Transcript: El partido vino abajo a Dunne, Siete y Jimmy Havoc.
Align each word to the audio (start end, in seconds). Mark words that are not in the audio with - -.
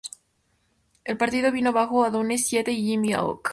El 1.03 1.15
partido 1.15 1.51
vino 1.51 1.69
abajo 1.69 2.03
a 2.03 2.09
Dunne, 2.09 2.39
Siete 2.39 2.71
y 2.71 2.83
Jimmy 2.87 3.13
Havoc. 3.13 3.49